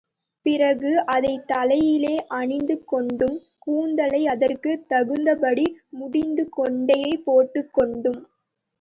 பிறகு 0.45 1.05
அதைத் 1.07 1.47
தலையிலே 1.47 2.15
அணிந்து 2.29 2.83
கொண்டும், 2.83 3.37
கூந்தலை 3.59 4.27
அதற்குத் 4.27 4.89
தகுந்தபடி 4.89 5.65
முடிந்து 5.89 6.49
கொண்டை 6.49 7.01
போட்டுக் 7.25 7.73
கொண்டும். 7.73 8.21